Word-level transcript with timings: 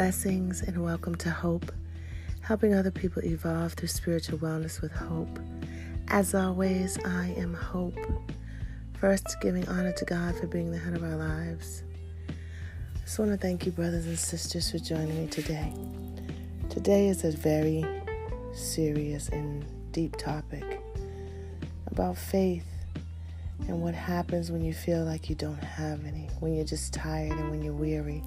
Blessings 0.00 0.62
and 0.62 0.82
welcome 0.82 1.14
to 1.16 1.28
Hope, 1.28 1.70
helping 2.40 2.72
other 2.72 2.90
people 2.90 3.22
evolve 3.22 3.74
through 3.74 3.88
spiritual 3.88 4.38
wellness 4.38 4.80
with 4.80 4.92
hope. 4.92 5.38
As 6.08 6.34
always, 6.34 6.98
I 7.04 7.34
am 7.36 7.52
Hope. 7.52 7.98
First, 8.94 9.36
giving 9.42 9.68
honor 9.68 9.92
to 9.92 10.04
God 10.06 10.36
for 10.36 10.46
being 10.46 10.72
the 10.72 10.78
head 10.78 10.94
of 10.94 11.04
our 11.04 11.16
lives. 11.16 11.82
I 12.30 13.00
just 13.00 13.18
want 13.18 13.30
to 13.32 13.36
thank 13.36 13.66
you, 13.66 13.72
brothers 13.72 14.06
and 14.06 14.18
sisters, 14.18 14.70
for 14.70 14.78
joining 14.78 15.20
me 15.20 15.26
today. 15.26 15.70
Today 16.70 17.08
is 17.08 17.24
a 17.24 17.30
very 17.30 17.84
serious 18.54 19.28
and 19.28 19.66
deep 19.92 20.16
topic 20.16 20.80
about 21.88 22.16
faith 22.16 22.64
and 23.68 23.82
what 23.82 23.94
happens 23.94 24.50
when 24.50 24.64
you 24.64 24.72
feel 24.72 25.04
like 25.04 25.28
you 25.28 25.34
don't 25.34 25.62
have 25.62 26.06
any, 26.06 26.30
when 26.40 26.54
you're 26.54 26.64
just 26.64 26.94
tired 26.94 27.32
and 27.32 27.50
when 27.50 27.62
you're 27.62 27.74
weary. 27.74 28.24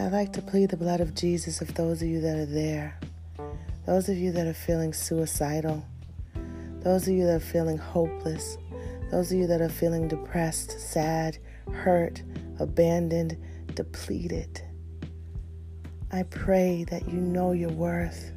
I'd 0.00 0.12
like 0.12 0.32
to 0.32 0.40
plead 0.40 0.70
the 0.70 0.78
blood 0.78 1.02
of 1.02 1.14
Jesus 1.14 1.60
of 1.60 1.74
those 1.74 2.00
of 2.00 2.08
you 2.08 2.22
that 2.22 2.38
are 2.38 2.46
there, 2.46 2.98
those 3.84 4.08
of 4.08 4.16
you 4.16 4.32
that 4.32 4.46
are 4.46 4.54
feeling 4.54 4.94
suicidal, 4.94 5.84
those 6.80 7.06
of 7.06 7.12
you 7.12 7.26
that 7.26 7.34
are 7.34 7.38
feeling 7.38 7.76
hopeless, 7.76 8.56
those 9.10 9.30
of 9.30 9.36
you 9.36 9.46
that 9.46 9.60
are 9.60 9.68
feeling 9.68 10.08
depressed, 10.08 10.80
sad, 10.80 11.36
hurt, 11.70 12.22
abandoned, 12.58 13.36
depleted. 13.74 14.62
I 16.10 16.22
pray 16.22 16.84
that 16.84 17.06
you 17.06 17.20
know 17.20 17.52
your 17.52 17.68
worth. 17.68 18.32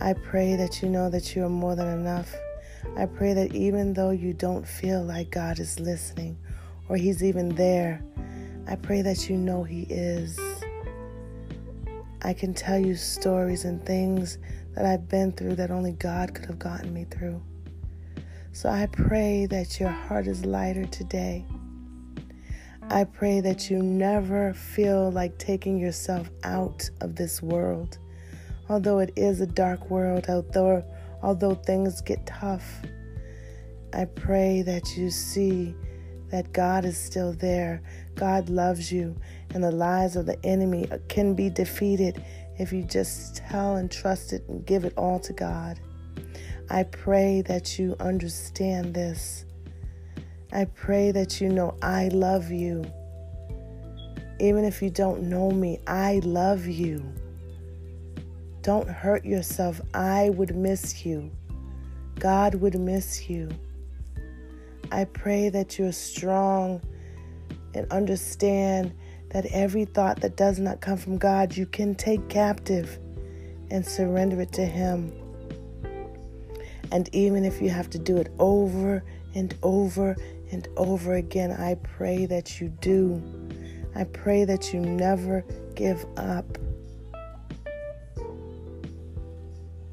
I 0.00 0.14
pray 0.14 0.56
that 0.56 0.80
you 0.80 0.88
know 0.88 1.10
that 1.10 1.36
you 1.36 1.44
are 1.44 1.50
more 1.50 1.76
than 1.76 1.88
enough. 1.88 2.34
I 2.96 3.04
pray 3.04 3.34
that 3.34 3.54
even 3.54 3.92
though 3.92 4.10
you 4.10 4.32
don't 4.32 4.66
feel 4.66 5.04
like 5.04 5.30
God 5.30 5.58
is 5.58 5.78
listening 5.78 6.38
or 6.88 6.96
He's 6.96 7.22
even 7.22 7.54
there, 7.54 8.02
I 8.68 8.76
pray 8.76 9.00
that 9.00 9.30
you 9.30 9.36
know 9.38 9.62
He 9.62 9.86
is. 9.88 10.38
I 12.20 12.34
can 12.34 12.52
tell 12.52 12.78
you 12.78 12.96
stories 12.96 13.64
and 13.64 13.82
things 13.86 14.36
that 14.74 14.84
I've 14.84 15.08
been 15.08 15.32
through 15.32 15.54
that 15.54 15.70
only 15.70 15.92
God 15.92 16.34
could 16.34 16.44
have 16.44 16.58
gotten 16.58 16.92
me 16.92 17.06
through. 17.10 17.40
So 18.52 18.68
I 18.68 18.86
pray 18.92 19.46
that 19.46 19.80
your 19.80 19.88
heart 19.88 20.26
is 20.26 20.44
lighter 20.44 20.84
today. 20.84 21.46
I 22.90 23.04
pray 23.04 23.40
that 23.40 23.70
you 23.70 23.82
never 23.82 24.52
feel 24.52 25.10
like 25.12 25.38
taking 25.38 25.78
yourself 25.78 26.28
out 26.44 26.90
of 27.00 27.16
this 27.16 27.40
world. 27.40 27.96
Although 28.68 28.98
it 28.98 29.14
is 29.16 29.40
a 29.40 29.46
dark 29.46 29.88
world, 29.88 30.26
although 30.28 30.84
although 31.22 31.54
things 31.54 32.02
get 32.02 32.26
tough, 32.26 32.82
I 33.94 34.04
pray 34.04 34.60
that 34.60 34.94
you 34.94 35.08
see 35.08 35.74
that 36.30 36.52
God 36.52 36.84
is 36.84 36.98
still 36.98 37.32
there. 37.32 37.82
God 38.14 38.48
loves 38.48 38.92
you, 38.92 39.16
and 39.54 39.62
the 39.62 39.70
lies 39.70 40.16
of 40.16 40.26
the 40.26 40.38
enemy 40.44 40.88
can 41.08 41.34
be 41.34 41.50
defeated 41.50 42.22
if 42.58 42.72
you 42.72 42.82
just 42.82 43.36
tell 43.36 43.76
and 43.76 43.90
trust 43.90 44.32
it 44.32 44.46
and 44.48 44.66
give 44.66 44.84
it 44.84 44.92
all 44.96 45.18
to 45.20 45.32
God. 45.32 45.80
I 46.70 46.82
pray 46.82 47.42
that 47.42 47.78
you 47.78 47.96
understand 48.00 48.94
this. 48.94 49.46
I 50.52 50.64
pray 50.66 51.12
that 51.12 51.40
you 51.40 51.48
know 51.48 51.76
I 51.82 52.08
love 52.08 52.50
you. 52.50 52.84
Even 54.40 54.64
if 54.64 54.82
you 54.82 54.90
don't 54.90 55.22
know 55.22 55.50
me, 55.50 55.78
I 55.86 56.20
love 56.24 56.66
you. 56.66 57.02
Don't 58.62 58.88
hurt 58.88 59.24
yourself. 59.24 59.80
I 59.94 60.30
would 60.30 60.54
miss 60.54 61.06
you. 61.06 61.30
God 62.18 62.56
would 62.56 62.78
miss 62.78 63.30
you. 63.30 63.48
I 64.90 65.04
pray 65.04 65.48
that 65.50 65.78
you're 65.78 65.92
strong 65.92 66.80
and 67.74 67.90
understand 67.92 68.92
that 69.30 69.46
every 69.46 69.84
thought 69.84 70.20
that 70.20 70.36
does 70.36 70.58
not 70.58 70.80
come 70.80 70.96
from 70.96 71.18
God, 71.18 71.56
you 71.56 71.66
can 71.66 71.94
take 71.94 72.28
captive 72.28 72.98
and 73.70 73.84
surrender 73.84 74.40
it 74.40 74.52
to 74.52 74.64
Him. 74.64 75.12
And 76.90 77.08
even 77.14 77.44
if 77.44 77.60
you 77.60 77.68
have 77.68 77.90
to 77.90 77.98
do 77.98 78.16
it 78.16 78.32
over 78.38 79.04
and 79.34 79.54
over 79.62 80.16
and 80.50 80.66
over 80.76 81.14
again, 81.14 81.52
I 81.52 81.74
pray 81.74 82.24
that 82.26 82.60
you 82.60 82.68
do. 82.80 83.22
I 83.94 84.04
pray 84.04 84.44
that 84.44 84.72
you 84.72 84.80
never 84.80 85.44
give 85.74 86.06
up. 86.16 86.46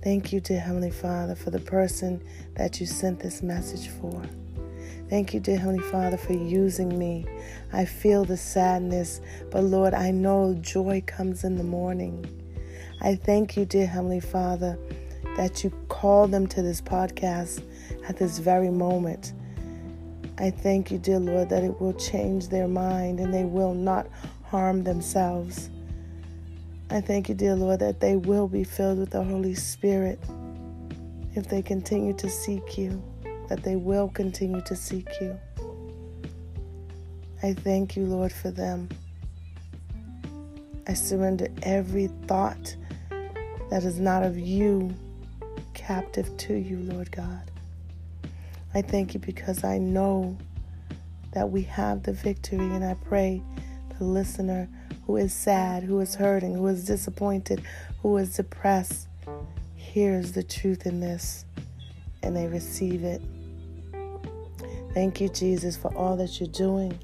Thank 0.02 0.32
you, 0.32 0.40
dear 0.40 0.60
Heavenly 0.60 0.92
Father, 0.92 1.36
for 1.36 1.50
the 1.50 1.60
person 1.60 2.24
that 2.54 2.80
you 2.80 2.86
sent 2.86 3.20
this 3.20 3.42
message 3.42 3.90
for. 3.90 4.24
Thank 5.08 5.36
you, 5.36 5.40
dear 5.40 5.60
Heavenly 5.60 5.84
Father, 5.84 6.18
for 6.18 6.34
using 6.34 6.98
me. 6.98 7.28
I 7.72 7.86
feel 7.86 8.26
the 8.26 8.38
sadness, 8.38 9.22
but 9.52 9.64
Lord, 9.64 9.94
I 9.94 10.10
know 10.10 10.58
joy 10.62 11.04
comes 11.06 11.44
in 11.44 11.58
the 11.58 11.64
morning. 11.64 12.26
I 13.02 13.14
thank 13.14 13.56
you, 13.56 13.66
dear 13.66 13.86
Heavenly 13.86 14.20
Father, 14.20 14.80
that 15.38 15.64
you 15.64 15.70
call 15.90 16.28
them 16.28 16.48
to 16.48 16.64
this 16.64 16.82
podcast 16.82 17.64
at 18.10 18.18
this 18.18 18.40
very 18.40 18.72
moment. 18.72 19.34
I 20.40 20.50
thank 20.50 20.90
you, 20.90 20.98
dear 20.98 21.20
Lord, 21.20 21.50
that 21.50 21.64
it 21.64 21.80
will 21.80 21.94
change 21.94 22.50
their 22.50 22.68
mind 22.68 23.20
and 23.20 23.32
they 23.32 23.46
will 23.46 23.76
not 23.76 24.08
harm 24.44 24.84
themselves. 24.86 25.70
I 26.90 27.00
thank 27.00 27.30
you, 27.30 27.36
dear 27.36 27.56
Lord, 27.56 27.80
that 27.82 28.00
they 28.00 28.16
will 28.16 28.48
be 28.48 28.64
filled 28.64 28.98
with 28.98 29.12
the 29.12 29.24
Holy 29.24 29.54
Spirit 29.54 30.20
if 31.36 31.48
they 31.48 31.62
continue 31.62 32.14
to 32.14 32.28
seek 32.28 32.76
you 32.76 33.04
that 33.50 33.64
they 33.64 33.76
will 33.76 34.10
continue 34.10 34.62
to 34.62 34.76
seek 34.76 35.08
you. 35.22 35.38
I 37.44 37.54
thank 37.54 37.96
you, 37.96 38.06
Lord, 38.06 38.32
for 38.32 38.52
them. 38.52 38.90
I 40.88 40.94
surrender 40.94 41.48
every 41.64 42.08
thought 42.28 42.76
that 43.70 43.84
is 43.84 44.00
not 44.00 44.24
of 44.24 44.38
you 44.38 44.94
captive 45.74 46.36
to 46.38 46.54
you, 46.54 46.78
Lord 46.78 47.12
God. 47.12 47.52
I 48.74 48.82
thank 48.82 49.14
you 49.14 49.20
because 49.20 49.64
I 49.64 49.78
know 49.78 50.38
that 51.34 51.50
we 51.50 51.64
have 51.64 52.04
the 52.04 52.14
victory, 52.14 52.60
and 52.60 52.84
I 52.84 52.96
pray 52.96 53.42
the 53.98 54.04
listener 54.04 54.70
who 55.06 55.18
is 55.18 55.34
sad, 55.34 55.84
who 55.84 56.00
is 56.00 56.16
hurting, 56.16 56.56
who 56.56 56.68
is 56.68 56.86
disappointed, 56.86 57.62
who 58.02 58.18
is 58.18 58.36
depressed 58.36 59.08
hears 59.96 60.34
the 60.34 60.44
truth 60.44 60.86
in 60.86 61.00
this 61.00 61.45
and 62.26 62.36
they 62.36 62.48
receive 62.48 63.04
it. 63.04 63.22
Thank 64.94 65.22
you, 65.22 65.30
Jesus, 65.30 65.78
for 65.78 65.94
all 65.96 66.18
that 66.18 66.40
you're 66.40 66.50
doing. 66.50 66.98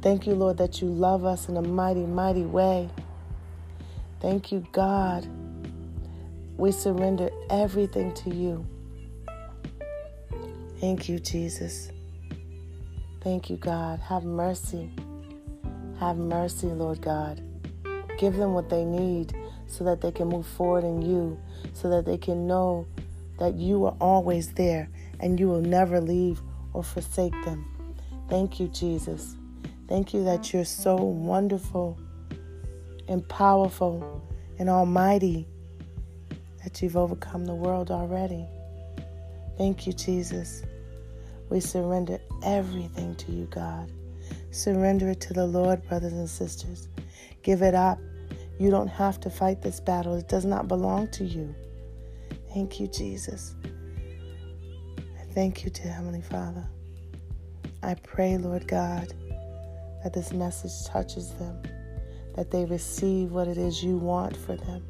Thank 0.00 0.26
you, 0.26 0.34
Lord, 0.34 0.56
that 0.58 0.80
you 0.80 0.88
love 0.88 1.24
us 1.24 1.48
in 1.48 1.56
a 1.56 1.62
mighty, 1.62 2.06
mighty 2.06 2.44
way. 2.44 2.88
Thank 4.20 4.50
you, 4.50 4.66
God. 4.72 5.28
We 6.56 6.72
surrender 6.72 7.30
everything 7.50 8.12
to 8.14 8.30
you. 8.30 8.66
Thank 10.80 11.08
you, 11.08 11.18
Jesus. 11.18 11.90
Thank 13.20 13.50
you, 13.50 13.56
God. 13.56 14.00
Have 14.00 14.24
mercy. 14.24 14.90
Have 16.00 16.16
mercy, 16.16 16.66
Lord 16.66 17.00
God. 17.00 17.40
Give 18.18 18.34
them 18.36 18.54
what 18.54 18.68
they 18.68 18.84
need 18.84 19.34
so 19.66 19.84
that 19.84 20.00
they 20.00 20.10
can 20.10 20.28
move 20.28 20.46
forward 20.46 20.84
in 20.84 21.02
you, 21.02 21.38
so 21.74 21.88
that 21.90 22.04
they 22.04 22.18
can 22.18 22.46
know 22.46 22.86
that 23.42 23.56
you 23.56 23.84
are 23.86 23.96
always 24.00 24.52
there 24.52 24.88
and 25.18 25.40
you 25.40 25.48
will 25.48 25.60
never 25.60 26.00
leave 26.00 26.40
or 26.74 26.84
forsake 26.84 27.34
them. 27.44 27.66
Thank 28.28 28.60
you, 28.60 28.68
Jesus. 28.68 29.34
Thank 29.88 30.14
you 30.14 30.22
that 30.22 30.52
you're 30.52 30.64
so 30.64 30.94
wonderful 30.94 31.98
and 33.08 33.28
powerful 33.28 34.22
and 34.60 34.70
almighty 34.70 35.48
that 36.62 36.80
you've 36.80 36.96
overcome 36.96 37.44
the 37.44 37.54
world 37.54 37.90
already. 37.90 38.46
Thank 39.58 39.88
you, 39.88 39.92
Jesus. 39.92 40.62
We 41.50 41.58
surrender 41.58 42.20
everything 42.44 43.16
to 43.16 43.32
you, 43.32 43.46
God. 43.46 43.90
Surrender 44.52 45.08
it 45.08 45.20
to 45.22 45.34
the 45.34 45.46
Lord, 45.46 45.84
brothers 45.88 46.12
and 46.12 46.30
sisters. 46.30 46.86
Give 47.42 47.62
it 47.62 47.74
up. 47.74 47.98
You 48.60 48.70
don't 48.70 48.86
have 48.86 49.18
to 49.22 49.30
fight 49.30 49.62
this 49.62 49.80
battle, 49.80 50.14
it 50.14 50.28
does 50.28 50.44
not 50.44 50.68
belong 50.68 51.08
to 51.08 51.24
you. 51.24 51.52
Thank 52.52 52.80
you, 52.80 52.86
Jesus. 52.86 53.54
I 55.18 55.24
Thank 55.32 55.64
you, 55.64 55.70
dear 55.70 55.90
Heavenly 55.90 56.20
Father. 56.20 56.66
I 57.82 57.94
pray, 57.94 58.36
Lord 58.36 58.68
God, 58.68 59.14
that 60.02 60.12
this 60.12 60.32
message 60.32 60.86
touches 60.86 61.32
them, 61.34 61.62
that 62.36 62.50
they 62.50 62.66
receive 62.66 63.32
what 63.32 63.48
it 63.48 63.56
is 63.56 63.82
you 63.82 63.96
want 63.96 64.36
for 64.36 64.56
them, 64.56 64.84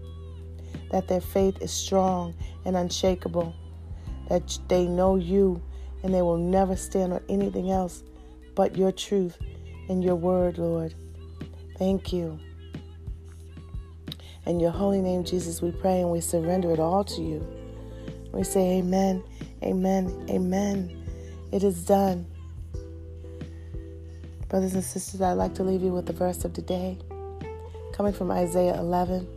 that 0.91 1.07
their 1.07 1.21
faith 1.21 1.63
is 1.63 1.71
strong 1.71 2.35
and 2.65 2.77
unshakable, 2.77 3.55
that 4.29 4.59
they 4.69 4.87
know 4.87 5.15
you 5.15 5.63
and 6.03 6.13
they 6.13 6.23
will 6.23 6.39
never 6.39 6.75
stand 6.75 7.13
on 7.13 7.23
anything 7.29 7.71
else 7.71 8.03
but 8.57 8.77
your 8.77 8.91
truth 8.91 9.39
and 9.89 10.03
your 10.03 10.17
word, 10.17 10.59
Lord. 10.59 10.95
Thank 11.79 12.13
you. 12.13 12.41
In 14.45 14.59
your 14.59 14.73
holy 14.73 15.01
name, 15.01 15.23
Jesus, 15.23 15.63
we 15.63 15.71
pray 15.71 16.01
and 16.01 16.11
we 16.11 16.21
surrender 16.21 16.73
it 16.73 16.81
all 16.81 17.05
to 17.05 17.23
you. 17.23 17.47
We 18.33 18.43
say, 18.43 18.79
Amen, 18.79 19.23
Amen, 19.63 20.27
Amen. 20.29 21.05
It 21.53 21.63
is 21.63 21.85
done. 21.85 22.27
Brothers 24.49 24.75
and 24.75 24.83
sisters, 24.83 25.21
I'd 25.21 25.35
like 25.35 25.55
to 25.55 25.63
leave 25.63 25.83
you 25.83 25.93
with 25.93 26.07
the 26.07 26.13
verse 26.13 26.45
of 26.45 26.53
today, 26.53 26.99
coming 27.93 28.13
from 28.13 28.31
Isaiah 28.31 28.75
11. 28.79 29.29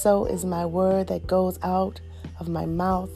So 0.00 0.24
is 0.24 0.44
my 0.44 0.64
word 0.64 1.08
that 1.08 1.26
goes 1.26 1.58
out 1.62 2.00
of 2.40 2.48
my 2.48 2.64
mouth. 2.64 3.10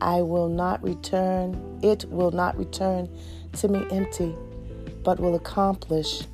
I 0.00 0.20
will 0.20 0.48
not 0.48 0.82
return, 0.84 1.80
it 1.82 2.04
will 2.04 2.30
not 2.30 2.56
return 2.58 3.08
to 3.54 3.68
me 3.68 3.86
empty, 3.90 4.36
but 5.02 5.18
will 5.18 5.34
accomplish 5.34 6.24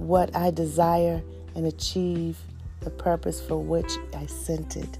what 0.00 0.34
I 0.34 0.50
desire 0.50 1.22
and 1.54 1.66
achieve 1.66 2.38
the 2.80 2.90
purpose 2.90 3.40
for 3.40 3.58
which 3.58 3.90
I 4.14 4.26
sent 4.26 4.76
it. 4.76 4.98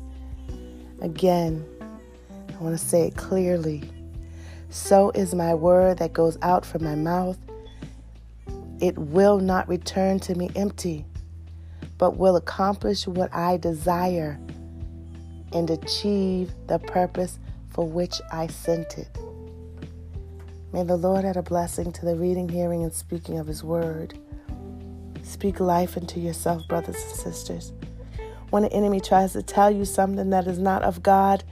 Again, 1.01 1.65
I 1.81 2.63
want 2.63 2.79
to 2.79 2.85
say 2.85 3.07
it 3.07 3.17
clearly. 3.17 3.91
So 4.69 5.11
is 5.15 5.35
my 5.35 5.55
word 5.55 5.99
that 5.99 6.13
goes 6.13 6.39
out 6.43 6.65
from 6.65 6.85
my 6.85 6.95
mouth. 6.95 7.39
It 8.81 8.97
will 8.99 9.39
not 9.39 9.69
return 9.69 10.21
to 10.21 10.35
me 10.35 10.51
empty, 10.55 11.05
but 11.99 12.17
will 12.17 12.37
accomplish 12.37 13.07
what 13.07 13.35
I 13.35 13.57
desire 13.57 14.39
and 15.53 15.69
achieve 15.71 16.53
the 16.67 16.79
purpose 16.79 17.39
for 17.71 17.87
which 17.87 18.21
I 18.33 18.47
sent 18.47 18.99
it. 18.99 19.09
May 20.73 20.85
the 20.85 20.97
Lord 20.97 21.25
add 21.25 21.37
a 21.37 21.43
blessing 21.43 21.91
to 21.93 22.07
the 22.07 22.15
reading, 22.15 22.49
hearing, 22.49 22.85
and 22.85 22.93
speaking 22.93 23.39
of 23.39 23.47
His 23.47 23.65
word. 23.65 24.19
Speak 25.31 25.61
life 25.61 25.97
into 25.97 26.19
yourself, 26.19 26.67
brothers 26.67 26.97
and 26.97 27.15
sisters. 27.15 27.73
When 28.51 28.65
an 28.65 28.73
enemy 28.73 28.99
tries 28.99 29.33
to 29.35 29.43
tell 29.43 29.71
you 29.71 29.85
something 29.85 30.31
that 30.31 30.49
is 30.49 30.59
not 30.59 30.83
of 30.83 31.05
God, 31.05 31.45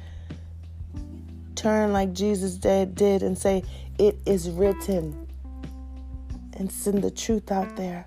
turn 1.55 1.93
like 1.93 2.13
Jesus 2.13 2.57
did, 2.57 2.97
did 2.97 3.23
and 3.23 3.39
say, 3.39 3.63
It 3.97 4.19
is 4.27 4.51
written, 4.51 5.29
and 6.55 6.71
send 6.73 7.05
the 7.05 7.11
truth 7.13 7.53
out 7.53 7.77
there. 7.77 8.05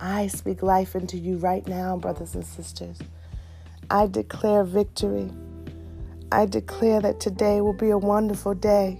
I 0.00 0.28
speak 0.28 0.62
life 0.62 0.94
into 0.94 1.18
you 1.18 1.36
right 1.36 1.68
now, 1.68 1.98
brothers 1.98 2.34
and 2.34 2.44
sisters. 2.44 2.98
I 3.90 4.06
declare 4.06 4.64
victory. 4.64 5.30
I 6.32 6.46
declare 6.46 7.02
that 7.02 7.20
today 7.20 7.60
will 7.60 7.74
be 7.74 7.90
a 7.90 7.98
wonderful 7.98 8.54
day. 8.54 8.98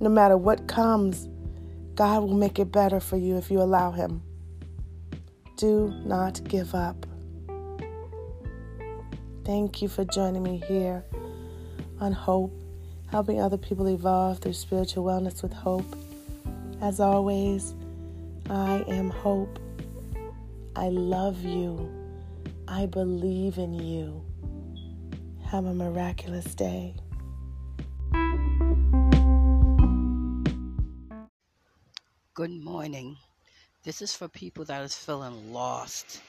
No 0.00 0.10
matter 0.10 0.36
what 0.36 0.68
comes, 0.68 1.30
God 1.94 2.20
will 2.24 2.36
make 2.36 2.58
it 2.58 2.70
better 2.70 3.00
for 3.00 3.16
you 3.16 3.38
if 3.38 3.50
you 3.50 3.62
allow 3.62 3.92
Him. 3.92 4.22
Do 5.60 5.92
not 6.06 6.42
give 6.44 6.74
up. 6.74 7.04
Thank 9.44 9.82
you 9.82 9.88
for 9.88 10.06
joining 10.06 10.42
me 10.42 10.62
here 10.66 11.04
on 12.00 12.12
Hope, 12.12 12.50
helping 13.10 13.42
other 13.42 13.58
people 13.58 13.86
evolve 13.86 14.38
through 14.38 14.54
spiritual 14.54 15.04
wellness 15.04 15.42
with 15.42 15.52
hope. 15.52 15.84
As 16.80 16.98
always, 16.98 17.74
I 18.48 18.86
am 18.88 19.10
Hope. 19.10 19.58
I 20.76 20.88
love 20.88 21.44
you. 21.44 21.90
I 22.66 22.86
believe 22.86 23.58
in 23.58 23.74
you. 23.74 24.24
Have 25.44 25.66
a 25.66 25.74
miraculous 25.74 26.54
day. 26.54 26.94
Good 32.32 32.64
morning. 32.64 33.18
This 33.82 34.02
is 34.02 34.14
for 34.14 34.28
people 34.28 34.66
that 34.66 34.82
is 34.82 34.94
feeling 34.94 35.54
lost, 35.54 36.20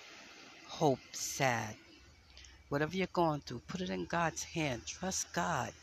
hope, 0.68 1.00
sad. 1.12 1.76
Whatever 2.70 2.96
you're 2.96 3.08
going 3.12 3.42
through, 3.42 3.60
put 3.68 3.82
it 3.82 3.90
in 3.90 4.06
God's 4.06 4.42
hand. 4.42 4.86
Trust 4.86 5.34
God. 5.34 5.74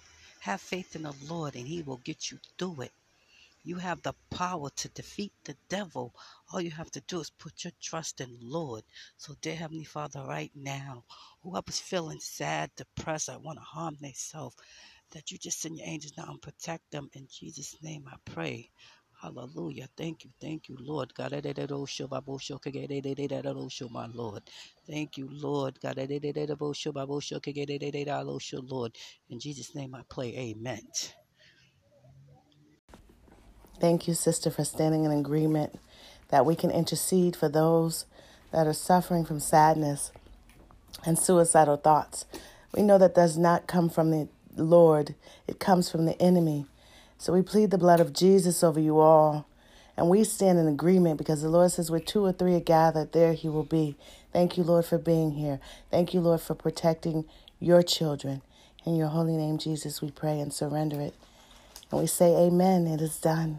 Have 0.40 0.62
faith 0.62 0.96
in 0.96 1.02
the 1.02 1.14
Lord, 1.28 1.56
and 1.56 1.68
He 1.68 1.82
will 1.82 1.98
get 1.98 2.30
you 2.30 2.38
through 2.56 2.80
it. 2.80 2.92
You 3.64 3.76
have 3.76 4.00
the 4.00 4.14
power 4.30 4.70
to 4.70 4.88
defeat 4.88 5.32
the 5.44 5.56
devil. 5.68 6.14
All 6.50 6.62
you 6.62 6.70
have 6.70 6.90
to 6.92 7.02
do 7.02 7.20
is 7.20 7.28
put 7.28 7.64
your 7.64 7.72
trust 7.82 8.22
in 8.22 8.38
Lord. 8.40 8.82
So, 9.18 9.34
dear 9.42 9.56
Heavenly 9.56 9.84
Father, 9.84 10.24
right 10.24 10.52
now, 10.54 11.04
whoever's 11.42 11.80
feeling 11.80 12.20
sad, 12.20 12.70
depressed, 12.76 13.28
I 13.28 13.36
want 13.36 13.58
to 13.58 13.64
harm 13.64 13.98
themselves, 14.00 14.56
that 15.10 15.30
you 15.30 15.36
just 15.36 15.60
send 15.60 15.76
your 15.76 15.86
angels 15.86 16.16
now 16.16 16.30
and 16.30 16.40
protect 16.40 16.90
them. 16.92 17.10
In 17.12 17.28
Jesus' 17.30 17.76
name 17.82 18.04
I 18.08 18.16
pray. 18.24 18.70
Hallelujah. 19.22 19.88
Thank 19.96 20.24
you. 20.24 20.30
Thank 20.40 20.68
you, 20.68 20.76
Lord. 20.80 21.14
God, 21.14 21.32
my 23.90 24.06
Lord. 24.14 24.42
Thank 24.88 25.18
you, 25.18 25.28
Lord. 25.32 25.80
God, 25.80 25.98
Lord. 28.62 28.96
In 29.30 29.40
Jesus' 29.40 29.74
name 29.74 29.94
I 29.94 30.02
pray. 30.10 30.34
Amen. 30.36 30.82
Thank 33.80 34.08
you, 34.08 34.14
sister, 34.14 34.50
for 34.50 34.64
standing 34.64 35.04
in 35.04 35.12
agreement 35.12 35.78
that 36.30 36.46
we 36.46 36.56
can 36.56 36.70
intercede 36.70 37.36
for 37.36 37.48
those 37.48 38.06
that 38.52 38.66
are 38.66 38.74
suffering 38.74 39.24
from 39.24 39.40
sadness 39.40 40.12
and 41.06 41.18
suicidal 41.18 41.76
thoughts. 41.76 42.26
We 42.74 42.82
know 42.82 42.98
that 42.98 43.14
does 43.14 43.38
not 43.38 43.66
come 43.68 43.90
from 43.90 44.10
the 44.12 44.28
Lord, 44.56 45.14
it 45.48 45.60
comes 45.60 45.90
from 45.90 46.06
the 46.06 46.20
enemy. 46.22 46.66
So 47.18 47.32
we 47.32 47.42
plead 47.42 47.70
the 47.70 47.78
blood 47.78 48.00
of 48.00 48.12
Jesus 48.12 48.62
over 48.62 48.80
you 48.80 49.00
all. 49.00 49.46
And 49.96 50.08
we 50.08 50.22
stand 50.22 50.60
in 50.60 50.68
agreement 50.68 51.18
because 51.18 51.42
the 51.42 51.48
Lord 51.48 51.72
says, 51.72 51.90
where 51.90 51.98
two 51.98 52.24
or 52.24 52.32
three 52.32 52.54
are 52.54 52.60
gathered, 52.60 53.12
there 53.12 53.32
he 53.32 53.48
will 53.48 53.64
be. 53.64 53.96
Thank 54.32 54.56
you, 54.56 54.62
Lord, 54.62 54.84
for 54.84 54.96
being 54.96 55.32
here. 55.32 55.58
Thank 55.90 56.14
you, 56.14 56.20
Lord, 56.20 56.40
for 56.40 56.54
protecting 56.54 57.24
your 57.58 57.82
children. 57.82 58.42
In 58.86 58.94
your 58.94 59.08
holy 59.08 59.36
name, 59.36 59.58
Jesus, 59.58 60.00
we 60.00 60.12
pray 60.12 60.38
and 60.38 60.52
surrender 60.52 61.00
it. 61.00 61.14
And 61.90 62.00
we 62.00 62.06
say, 62.06 62.34
Amen. 62.36 62.86
It 62.86 63.00
is 63.00 63.18
done. 63.18 63.58